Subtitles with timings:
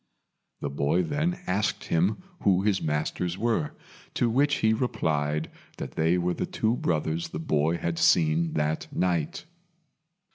[0.61, 3.75] The boy then asked him who his masters were,
[4.15, 8.87] to which he replied that they were the two brothers the boy had seen that
[8.91, 9.45] night.